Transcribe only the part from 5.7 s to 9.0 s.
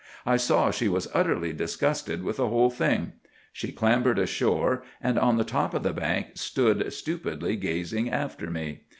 of the bank stood stupidly gazing after me.